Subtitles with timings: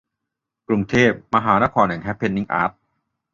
[0.67, 2.71] กรุงเทพ มหานครแห่งแฮปเพนนิ่งอาร์ต